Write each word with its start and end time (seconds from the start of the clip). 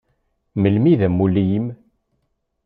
Melmi 0.61 0.89
i 0.91 0.99
d 0.99 1.01
amulli-im? 1.07 1.67